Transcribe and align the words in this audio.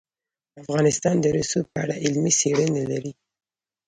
افغانستان 0.63 1.15
د 1.21 1.25
رسوب 1.37 1.65
په 1.73 1.79
اړه 1.83 1.95
علمي 2.03 2.33
څېړنې 2.39 2.83
لري. 2.91 3.11